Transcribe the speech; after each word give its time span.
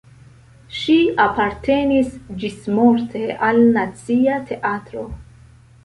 Ŝi 0.77 0.95
apartenis 1.25 2.11
ĝismorte 2.45 3.25
al 3.51 3.63
Nacia 3.79 4.43
Teatro. 4.51 5.11